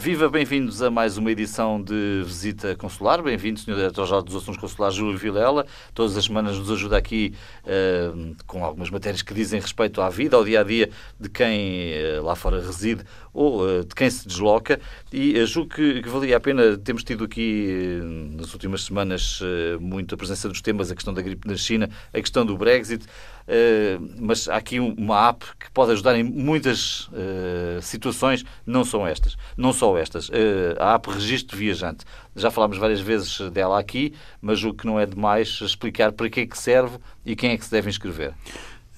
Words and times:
Viva, 0.00 0.28
bem-vindos 0.28 0.80
a 0.80 0.92
mais 0.92 1.18
uma 1.18 1.28
edição 1.32 1.82
de 1.82 2.22
Visita 2.24 2.76
Consular. 2.76 3.20
Bem-vindo, 3.20 3.58
Sr. 3.58 3.74
Diretor-Geral 3.74 4.22
dos 4.22 4.36
Assuntos 4.36 4.60
Consulares, 4.60 4.94
Júlio 4.94 5.18
Vilela. 5.18 5.66
Todas 5.92 6.16
as 6.16 6.24
semanas 6.24 6.56
nos 6.56 6.70
ajuda 6.70 6.96
aqui 6.96 7.34
uh, 7.64 8.36
com 8.46 8.64
algumas 8.64 8.90
matérias 8.90 9.22
que 9.22 9.34
dizem 9.34 9.60
respeito 9.60 10.00
à 10.00 10.08
vida, 10.08 10.36
ao 10.36 10.44
dia-a-dia 10.44 10.86
-dia 10.86 10.92
de 11.18 11.28
quem 11.28 11.94
uh, 11.94 12.22
lá 12.22 12.36
fora 12.36 12.60
reside 12.60 13.02
ou 13.34 13.60
uh, 13.60 13.84
de 13.84 13.92
quem 13.92 14.08
se 14.08 14.28
desloca. 14.28 14.78
E 15.12 15.44
julgo 15.46 15.74
que, 15.74 16.00
que, 16.00 16.08
valia 16.08 16.36
a 16.36 16.40
pena, 16.40 16.78
temos 16.78 17.02
tido 17.02 17.24
aqui 17.24 18.00
nas 18.36 18.52
últimas 18.52 18.84
semanas 18.84 19.40
muito 19.80 20.14
a 20.14 20.18
presença 20.18 20.48
dos 20.48 20.60
temas, 20.60 20.92
a 20.92 20.94
questão 20.94 21.12
da 21.12 21.20
gripe 21.20 21.48
na 21.48 21.56
China, 21.56 21.90
a 22.14 22.20
questão 22.20 22.46
do 22.46 22.56
Brexit. 22.56 23.04
Uh, 23.48 24.14
mas 24.20 24.46
há 24.46 24.56
aqui 24.56 24.78
uma 24.78 25.30
app 25.30 25.46
que 25.58 25.70
pode 25.70 25.92
ajudar 25.92 26.14
em 26.14 26.22
muitas 26.22 27.08
uh, 27.08 27.80
situações, 27.80 28.44
não 28.66 28.84
são 28.84 29.06
estas, 29.06 29.38
não 29.56 29.72
só 29.72 29.96
estas. 29.96 30.28
Uh, 30.28 30.76
a 30.78 30.94
app 30.94 31.10
Registro 31.10 31.56
Viajante. 31.56 32.04
Já 32.36 32.50
falámos 32.50 32.76
várias 32.76 33.00
vezes 33.00 33.40
dela 33.50 33.80
aqui, 33.80 34.12
mas 34.42 34.62
o 34.62 34.74
que 34.74 34.86
não 34.86 35.00
é 35.00 35.06
demais 35.06 35.60
explicar 35.62 36.12
para 36.12 36.28
que 36.28 36.40
é 36.40 36.46
que 36.46 36.58
serve 36.58 36.98
e 37.24 37.34
quem 37.34 37.52
é 37.52 37.56
que 37.56 37.64
se 37.64 37.70
deve 37.70 37.88
inscrever. 37.88 38.34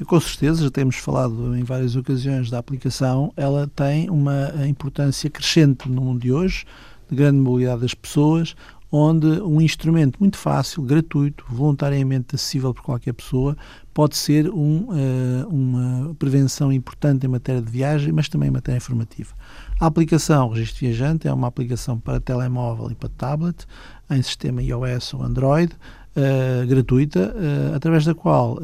Com 0.04 0.18
certeza, 0.18 0.64
já 0.64 0.70
temos 0.70 0.96
falado 0.96 1.54
em 1.56 1.62
várias 1.62 1.94
ocasiões 1.94 2.50
da 2.50 2.58
aplicação, 2.58 3.32
ela 3.36 3.70
tem 3.76 4.10
uma 4.10 4.66
importância 4.66 5.30
crescente 5.30 5.88
no 5.88 6.00
mundo 6.00 6.20
de 6.20 6.32
hoje, 6.32 6.64
de 7.08 7.14
grande 7.14 7.38
mobilidade 7.38 7.82
das 7.82 7.94
pessoas, 7.94 8.56
onde 8.92 9.26
um 9.42 9.60
instrumento 9.60 10.18
muito 10.18 10.36
fácil, 10.36 10.82
gratuito, 10.82 11.44
voluntariamente 11.48 12.34
acessível 12.34 12.74
por 12.74 12.82
qualquer 12.82 13.12
pessoa, 13.12 13.56
pode 13.94 14.16
ser 14.16 14.50
um, 14.50 14.88
uh, 14.88 15.48
uma 15.48 16.14
prevenção 16.14 16.72
importante 16.72 17.24
em 17.24 17.28
matéria 17.28 17.62
de 17.62 17.70
viagem, 17.70 18.12
mas 18.12 18.28
também 18.28 18.48
em 18.48 18.52
matéria 18.52 18.78
informativa. 18.78 19.32
A 19.78 19.86
aplicação 19.86 20.48
Registro 20.48 20.80
Viajante 20.80 21.28
é 21.28 21.32
uma 21.32 21.46
aplicação 21.46 21.98
para 21.98 22.20
telemóvel 22.20 22.90
e 22.90 22.94
para 22.94 23.08
tablet, 23.10 23.64
em 24.10 24.20
sistema 24.22 24.60
iOS 24.60 25.14
ou 25.14 25.22
Android, 25.22 25.72
uh, 25.72 26.66
gratuita, 26.66 27.32
uh, 27.32 27.76
através 27.76 28.04
da 28.04 28.14
qual 28.14 28.58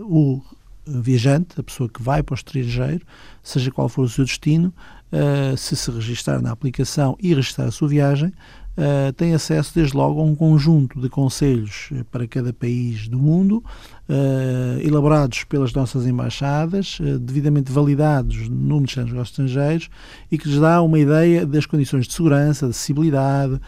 o 0.00 0.42
viajante, 0.88 1.58
a 1.58 1.62
pessoa 1.62 1.88
que 1.88 2.00
vai 2.00 2.22
para 2.22 2.34
o 2.34 2.36
estrangeiro, 2.36 3.04
seja 3.42 3.70
qual 3.70 3.88
for 3.88 4.02
o 4.02 4.08
seu 4.08 4.24
destino, 4.24 4.72
se 5.56 5.74
se 5.74 5.90
registrar 5.90 6.40
na 6.40 6.52
aplicação 6.52 7.16
e 7.20 7.34
registrar 7.34 7.64
a 7.64 7.70
sua 7.72 7.88
viagem, 7.88 8.32
uh, 8.76 9.12
tem 9.14 9.34
acesso 9.34 9.72
desde 9.74 9.96
logo 9.96 10.20
a 10.20 10.24
um 10.24 10.34
conjunto 10.34 11.00
de 11.00 11.08
conselhos 11.08 11.88
eh, 11.92 12.04
para 12.10 12.26
cada 12.26 12.52
país 12.52 13.08
do 13.08 13.18
mundo, 13.18 13.64
uh, 14.08 14.80
elaborados 14.80 15.44
pelas 15.44 15.72
nossas 15.72 16.06
embaixadas, 16.06 16.98
uh, 17.00 17.18
devidamente 17.18 17.72
validados 17.72 18.48
no 18.48 18.76
Ministério 18.76 19.06
dos 19.06 19.12
Negócios 19.12 19.38
Estrangeiros 19.38 19.90
e 20.30 20.38
que 20.38 20.48
lhes 20.48 20.60
dá 20.60 20.82
uma 20.82 20.98
ideia 20.98 21.46
das 21.46 21.66
condições 21.66 22.06
de 22.06 22.14
segurança, 22.14 22.66
de 22.66 22.70
acessibilidade, 22.70 23.60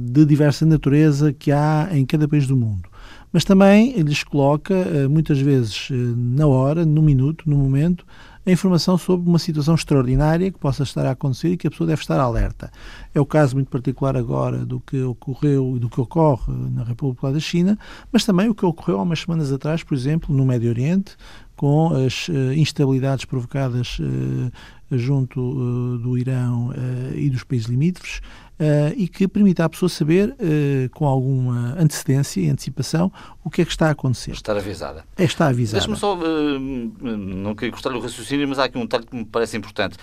de 0.00 0.26
diversa 0.26 0.66
natureza 0.66 1.32
que 1.32 1.50
há 1.50 1.88
em 1.90 2.04
cada 2.04 2.28
país 2.28 2.46
do 2.46 2.54
mundo. 2.54 2.90
Mas 3.32 3.42
também 3.42 3.98
lhes 4.02 4.22
coloca, 4.22 4.74
muitas 5.08 5.38
vezes 5.38 5.88
na 6.14 6.46
hora, 6.46 6.84
no 6.84 7.00
minuto, 7.00 7.48
no 7.48 7.56
momento, 7.56 8.04
a 8.46 8.50
informação 8.52 8.96
sobre 8.96 9.28
uma 9.28 9.40
situação 9.40 9.74
extraordinária 9.74 10.52
que 10.52 10.58
possa 10.58 10.84
estar 10.84 11.04
a 11.04 11.10
acontecer 11.10 11.48
e 11.48 11.56
que 11.56 11.66
a 11.66 11.70
pessoa 11.70 11.88
deve 11.88 12.00
estar 12.00 12.20
alerta. 12.20 12.70
É 13.12 13.20
o 13.20 13.26
caso 13.26 13.56
muito 13.56 13.68
particular 13.68 14.16
agora 14.16 14.64
do 14.64 14.78
que 14.78 15.02
ocorreu 15.02 15.76
e 15.76 15.80
do 15.80 15.90
que 15.90 16.00
ocorre 16.00 16.52
na 16.70 16.84
República 16.84 17.32
da 17.32 17.40
China, 17.40 17.76
mas 18.12 18.24
também 18.24 18.48
o 18.48 18.54
que 18.54 18.64
ocorreu 18.64 19.00
há 19.00 19.02
umas 19.02 19.20
semanas 19.20 19.52
atrás, 19.52 19.82
por 19.82 19.94
exemplo, 19.94 20.34
no 20.34 20.46
Médio 20.46 20.70
Oriente, 20.70 21.16
com 21.56 21.88
as 21.94 22.28
uh, 22.28 22.52
instabilidades 22.54 23.24
provocadas 23.24 23.98
uh, 23.98 24.52
junto 24.92 25.40
uh, 25.40 25.98
do 25.98 26.16
Irão 26.16 26.72
e 27.14 27.28
dos 27.30 27.42
países 27.42 27.66
limítrofes, 27.66 28.20
Uh, 28.58 28.88
e 28.96 29.06
que 29.06 29.28
permita 29.28 29.66
à 29.66 29.68
pessoa 29.68 29.86
saber, 29.86 30.30
uh, 30.30 30.88
com 30.94 31.04
alguma 31.04 31.74
antecedência 31.78 32.40
e 32.40 32.48
antecipação, 32.48 33.12
o 33.44 33.50
que 33.50 33.60
é 33.60 33.66
que 33.66 33.70
está 33.70 33.88
a 33.88 33.90
acontecer. 33.90 34.30
Estar 34.30 34.56
avisada. 34.56 35.04
É 35.14 35.24
estar 35.24 35.48
avisada. 35.48 35.78
Deixa-me 35.78 35.98
só, 35.98 36.16
uh, 36.16 36.58
não 36.58 37.54
queria 37.54 37.70
gostar 37.70 37.90
do 37.90 38.00
raciocínio, 38.00 38.48
mas 38.48 38.58
há 38.58 38.64
aqui 38.64 38.78
um 38.78 38.86
detalhe 38.86 39.04
que 39.04 39.14
me 39.14 39.26
parece 39.26 39.58
importante 39.58 39.98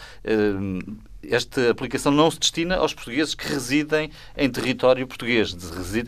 esta 1.30 1.70
aplicação 1.70 2.12
não 2.12 2.30
se 2.30 2.40
destina 2.40 2.76
aos 2.76 2.94
portugueses 2.94 3.34
que 3.36 3.48
residem 3.48 4.10
em 4.38 4.50
território 4.50 5.06
português. 5.08 5.56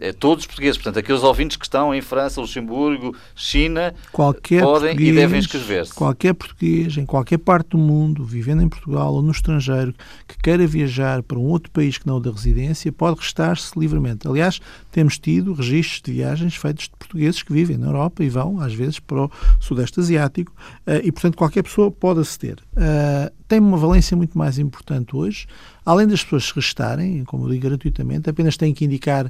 É 0.02 0.12
todos 0.12 0.44
os 0.44 0.48
portugueses. 0.48 0.78
Portanto, 0.78 1.00
aqueles 1.00 1.24
ouvintes 1.24 1.58
que 1.58 1.66
estão 1.66 1.94
em 1.94 2.02
França, 2.02 2.42
Luxemburgo, 2.42 3.16
China, 3.36 3.94
qualquer 4.12 4.62
podem 4.62 5.00
e 5.00 5.12
devem 5.12 5.40
inscrever-se. 5.40 5.94
Qualquer 5.94 6.34
português, 6.34 6.98
em 6.98 7.06
qualquer 7.06 7.38
parte 7.38 7.70
do 7.70 7.78
mundo, 7.78 8.24
vivendo 8.24 8.62
em 8.62 8.70
Portugal 8.70 9.14
ou 9.14 9.22
no 9.22 9.32
estrangeiro, 9.32 9.94
que 10.28 10.38
queira 10.38 10.66
viajar 10.68 11.24
para 11.24 11.38
um 11.38 11.46
outro 11.46 11.72
país 11.72 11.98
que 11.98 12.08
não 12.08 12.18
o 12.18 12.20
da 12.20 12.32
residência, 12.32 12.92
pode 12.92 13.20
restar-se 13.20 13.78
livremente. 13.78 14.28
Aliás, 14.28 14.60
temos 14.96 15.20
tido 15.20 15.52
registros 15.52 16.02
de 16.02 16.14
viagens 16.14 16.56
feitos 16.56 16.86
de 16.86 16.92
portugueses 16.98 17.44
que 17.44 17.52
vivem 17.52 17.76
na 17.76 17.88
Europa 17.88 18.24
e 18.24 18.30
vão, 18.30 18.62
às 18.62 18.74
vezes, 18.74 18.98
para 18.98 19.26
o 19.26 19.32
Sudeste 19.60 20.00
Asiático 20.00 20.54
eh, 20.88 21.02
e, 21.04 21.12
portanto, 21.12 21.36
qualquer 21.36 21.64
pessoa 21.64 21.92
pode 21.92 22.22
aceder. 22.22 22.60
Eh, 22.78 23.30
tem 23.46 23.60
uma 23.60 23.76
valência 23.76 24.16
muito 24.16 24.38
mais 24.38 24.58
importante 24.58 25.14
hoje. 25.14 25.48
Além 25.86 26.08
das 26.08 26.24
pessoas 26.24 26.46
se 26.46 26.56
restarem, 26.56 27.26
como 27.26 27.44
eu 27.44 27.50
digo 27.50 27.68
gratuitamente, 27.68 28.30
apenas 28.30 28.56
têm 28.56 28.74
que 28.74 28.86
indicar 28.86 29.30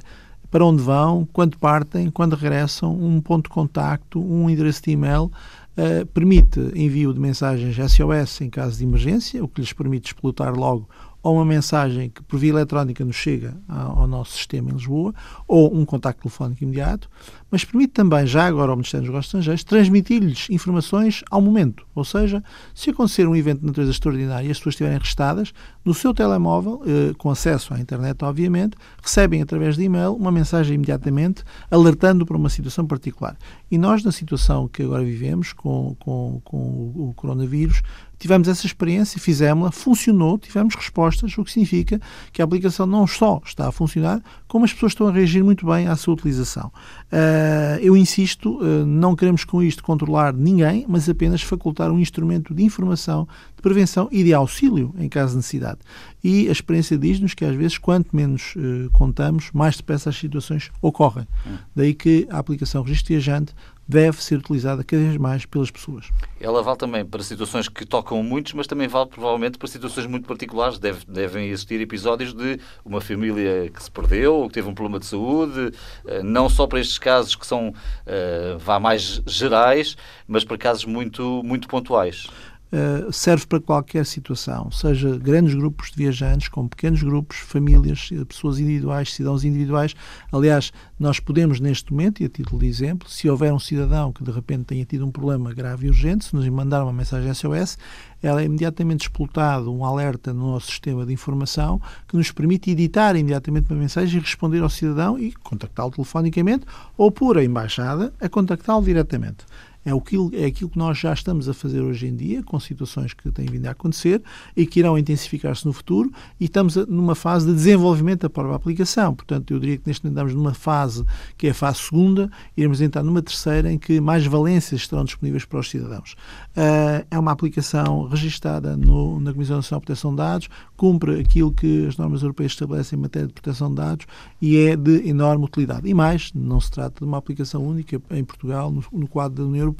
para 0.52 0.64
onde 0.64 0.80
vão, 0.80 1.26
quando 1.32 1.58
partem, 1.58 2.12
quando 2.12 2.36
regressam, 2.36 2.96
um 2.96 3.20
ponto 3.20 3.48
de 3.48 3.50
contacto, 3.50 4.20
um 4.20 4.48
endereço 4.48 4.84
de 4.84 4.92
e-mail, 4.92 5.24
uh, 5.24 6.06
permite 6.14 6.60
envio 6.76 7.12
de 7.12 7.18
mensagens 7.18 7.74
SOS 7.74 8.40
em 8.40 8.48
caso 8.48 8.78
de 8.78 8.84
emergência, 8.84 9.42
o 9.42 9.48
que 9.48 9.60
lhes 9.60 9.72
permite 9.72 10.06
explotar 10.06 10.54
logo 10.54 10.88
ou 11.26 11.34
uma 11.34 11.44
mensagem 11.44 12.08
que 12.08 12.22
por 12.22 12.38
via 12.38 12.50
eletrónica 12.50 13.04
nos 13.04 13.16
chega 13.16 13.56
ao 13.66 14.06
nosso 14.06 14.36
sistema 14.36 14.70
em 14.70 14.74
Lisboa, 14.74 15.12
ou 15.48 15.76
um 15.76 15.84
contacto 15.84 16.22
telefónico 16.22 16.62
imediato, 16.62 17.10
mas 17.50 17.64
permite 17.64 17.94
também, 17.94 18.24
já 18.28 18.46
agora 18.46 18.70
ao 18.70 18.76
Ministério 18.76 19.02
dos 19.02 19.10
Negócios 19.10 19.26
Estrangeiros, 19.28 19.64
transmitir-lhes 19.64 20.48
informações 20.50 21.24
ao 21.28 21.40
momento. 21.40 21.84
Ou 21.96 22.04
seja, 22.04 22.44
se 22.72 22.90
acontecer 22.90 23.26
um 23.26 23.34
evento 23.34 23.60
de 23.60 23.66
natureza 23.66 23.90
extraordinária 23.90 24.46
e 24.46 24.50
as 24.52 24.58
pessoas 24.58 24.74
estiverem 24.74 24.98
restadas, 24.98 25.52
no 25.84 25.94
seu 25.94 26.14
telemóvel, 26.14 26.82
eh, 26.86 27.12
com 27.18 27.28
acesso 27.28 27.74
à 27.74 27.80
internet, 27.80 28.24
obviamente, 28.24 28.76
recebem 29.02 29.42
através 29.42 29.76
de 29.76 29.82
e-mail 29.82 30.14
uma 30.14 30.30
mensagem 30.30 30.76
imediatamente 30.76 31.42
alertando 31.70 32.24
para 32.24 32.36
uma 32.36 32.48
situação 32.48 32.86
particular. 32.86 33.36
E 33.68 33.78
nós, 33.78 34.04
na 34.04 34.12
situação 34.12 34.68
que 34.68 34.82
agora 34.82 35.04
vivemos 35.04 35.52
com, 35.52 35.96
com, 35.98 36.40
com 36.44 36.92
o 36.94 37.12
coronavírus, 37.16 37.82
tivemos 38.18 38.48
essa 38.48 38.66
experiência, 38.66 39.20
fizemos-la, 39.20 39.70
funcionou, 39.70 40.38
tivemos 40.38 40.74
respostas, 40.74 41.36
o 41.36 41.44
que 41.44 41.52
significa 41.52 42.00
que 42.32 42.40
a 42.40 42.44
aplicação 42.44 42.86
não 42.86 43.06
só 43.06 43.40
está 43.44 43.68
a 43.68 43.72
funcionar, 43.72 44.22
como 44.46 44.64
as 44.64 44.72
pessoas 44.72 44.92
estão 44.92 45.08
a 45.08 45.12
reagir 45.12 45.42
muito 45.42 45.66
bem 45.66 45.86
à 45.86 45.96
sua 45.96 46.14
utilização. 46.14 46.72
Uh, 47.12 47.78
eu 47.80 47.96
insisto, 47.96 48.58
uh, 48.58 48.86
não 48.86 49.14
queremos 49.14 49.44
com 49.44 49.62
isto 49.62 49.82
controlar 49.82 50.32
ninguém, 50.32 50.84
mas 50.88 51.08
apenas 51.08 51.42
facultar 51.42 51.90
um 51.90 51.98
instrumento 51.98 52.54
de 52.54 52.62
informação, 52.64 53.28
prevenção 53.66 54.08
e 54.12 54.22
de 54.22 54.32
auxílio 54.32 54.94
em 54.96 55.08
caso 55.08 55.32
de 55.32 55.38
necessidade. 55.38 55.80
E 56.22 56.48
a 56.48 56.52
experiência 56.52 56.96
diz-nos 56.96 57.34
que 57.34 57.44
às 57.44 57.56
vezes, 57.56 57.78
quanto 57.78 58.14
menos 58.14 58.54
uh, 58.54 58.88
contamos, 58.92 59.50
mais 59.52 59.76
depressa 59.76 60.10
as 60.10 60.16
situações 60.16 60.70
ocorrem. 60.80 61.26
Hum. 61.44 61.56
Daí 61.74 61.92
que 61.92 62.28
a 62.30 62.38
aplicação 62.38 62.84
Registro 62.84 63.08
Viajante 63.08 63.52
deve 63.88 64.22
ser 64.22 64.38
utilizada 64.38 64.82
cada 64.82 65.02
vez 65.02 65.16
mais 65.16 65.46
pelas 65.46 65.70
pessoas. 65.70 66.10
Ela 66.40 66.62
vale 66.62 66.76
também 66.76 67.04
para 67.04 67.22
situações 67.22 67.68
que 67.68 67.84
tocam 67.84 68.22
muitos, 68.22 68.52
mas 68.52 68.66
também 68.66 68.88
vale 68.88 69.08
provavelmente 69.08 69.58
para 69.58 69.68
situações 69.68 70.06
muito 70.06 70.26
particulares. 70.26 70.78
Deve, 70.78 71.04
devem 71.06 71.48
existir 71.48 71.80
episódios 71.80 72.32
de 72.32 72.58
uma 72.84 73.00
família 73.00 73.68
que 73.68 73.82
se 73.82 73.90
perdeu 73.90 74.34
ou 74.34 74.48
que 74.48 74.54
teve 74.54 74.68
um 74.68 74.74
problema 74.74 74.98
de 74.98 75.06
saúde, 75.06 75.72
eh, 76.06 76.22
não 76.22 76.48
só 76.48 76.66
para 76.66 76.80
estes 76.80 76.98
casos 76.98 77.36
que 77.36 77.46
são 77.46 77.68
uh, 77.68 78.58
vá 78.58 78.80
mais 78.80 79.22
gerais, 79.26 79.96
mas 80.26 80.44
para 80.44 80.58
casos 80.58 80.84
muito, 80.84 81.42
muito 81.44 81.68
pontuais. 81.68 82.26
Uh, 82.66 83.12
serve 83.12 83.46
para 83.46 83.60
qualquer 83.60 84.04
situação, 84.04 84.72
seja 84.72 85.16
grandes 85.16 85.54
grupos 85.54 85.92
de 85.92 85.98
viajantes, 85.98 86.48
como 86.48 86.68
pequenos 86.68 87.00
grupos, 87.00 87.36
famílias, 87.36 88.10
pessoas 88.26 88.58
individuais, 88.58 89.14
cidadãos 89.14 89.44
individuais. 89.44 89.94
Aliás, 90.32 90.72
nós 90.98 91.20
podemos 91.20 91.60
neste 91.60 91.92
momento, 91.92 92.22
e 92.22 92.26
a 92.26 92.28
título 92.28 92.58
de 92.58 92.66
exemplo, 92.66 93.08
se 93.08 93.30
houver 93.30 93.52
um 93.52 93.58
cidadão 93.60 94.12
que 94.12 94.24
de 94.24 94.32
repente 94.32 94.64
tenha 94.64 94.84
tido 94.84 95.06
um 95.06 95.12
problema 95.12 95.54
grave 95.54 95.86
e 95.86 95.90
urgente, 95.90 96.24
se 96.24 96.34
nos 96.34 96.46
mandar 96.48 96.82
uma 96.82 96.92
mensagem 96.92 97.32
SOS, 97.32 97.78
ela 98.20 98.42
é 98.42 98.44
imediatamente 98.44 99.02
explotado 99.02 99.72
um 99.72 99.84
alerta 99.84 100.32
no 100.32 100.52
nosso 100.52 100.66
sistema 100.66 101.06
de 101.06 101.12
informação 101.12 101.80
que 102.08 102.16
nos 102.16 102.32
permite 102.32 102.70
editar 102.70 103.14
imediatamente 103.14 103.70
uma 103.70 103.78
mensagem 103.78 104.18
e 104.18 104.22
responder 104.22 104.60
ao 104.62 104.70
cidadão 104.70 105.18
e 105.18 105.32
contactá-lo 105.32 105.92
telefonicamente 105.92 106.64
ou 106.96 107.12
por 107.12 107.38
a 107.38 107.44
embaixada 107.44 108.12
a 108.20 108.28
contactá-lo 108.28 108.84
diretamente 108.84 109.44
É 109.86 109.92
aquilo, 109.92 110.32
é 110.34 110.46
aquilo 110.46 110.68
que 110.68 110.76
nós 110.76 110.98
já 110.98 111.12
estamos 111.12 111.48
a 111.48 111.54
fazer 111.54 111.80
hoje 111.80 112.08
em 112.08 112.16
dia, 112.16 112.42
com 112.42 112.58
situações 112.58 113.14
que 113.14 113.30
têm 113.30 113.46
vindo 113.46 113.66
a 113.66 113.70
acontecer 113.70 114.20
e 114.56 114.66
que 114.66 114.80
irão 114.80 114.98
intensificar-se 114.98 115.64
no 115.64 115.72
futuro, 115.72 116.10
e 116.40 116.46
estamos 116.46 116.74
numa 116.88 117.14
fase 117.14 117.46
de 117.46 117.52
desenvolvimento 117.52 118.22
da 118.22 118.28
própria 118.28 118.56
aplicação. 118.56 119.14
Portanto, 119.14 119.52
eu 119.52 119.60
diria 119.60 119.78
que 119.78 119.86
neste 119.86 120.04
momento 120.04 120.16
estamos 120.16 120.34
numa 120.34 120.54
fase 120.54 121.04
que 121.38 121.46
é 121.46 121.50
a 121.50 121.54
fase 121.54 121.78
segunda, 121.78 122.28
iremos 122.56 122.80
entrar 122.80 123.04
numa 123.04 123.22
terceira 123.22 123.72
em 123.72 123.78
que 123.78 124.00
mais 124.00 124.26
valências 124.26 124.80
estarão 124.80 125.04
disponíveis 125.04 125.44
para 125.44 125.60
os 125.60 125.70
cidadãos. 125.70 126.16
Uh, 126.56 127.06
é 127.08 127.16
uma 127.16 127.30
aplicação 127.30 128.08
registada 128.08 128.76
no, 128.76 129.20
na 129.20 129.32
Comissão 129.32 129.54
Nacional 129.54 129.80
de 129.80 129.86
Proteção 129.86 130.10
de 130.10 130.16
Dados, 130.16 130.48
cumpre 130.76 131.20
aquilo 131.20 131.52
que 131.52 131.86
as 131.86 131.96
normas 131.96 132.22
europeias 132.22 132.50
estabelecem 132.50 132.98
em 132.98 133.02
matéria 133.02 133.28
de 133.28 133.34
proteção 133.34 133.68
de 133.68 133.76
dados 133.76 134.06
e 134.42 134.56
é 134.58 134.74
de 134.74 135.08
enorme 135.08 135.44
utilidade. 135.44 135.88
E 135.88 135.94
mais, 135.94 136.32
não 136.34 136.60
se 136.60 136.72
trata 136.72 136.98
de 136.98 137.04
uma 137.04 137.18
aplicação 137.18 137.64
única 137.64 138.02
em 138.10 138.24
Portugal, 138.24 138.72
no, 138.72 138.82
no 138.92 139.06
quadro 139.06 139.44
da 139.44 139.48
União 139.48 139.62
Europeia. 139.62 139.75